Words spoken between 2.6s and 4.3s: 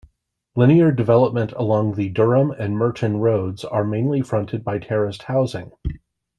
Murton Roads are mainly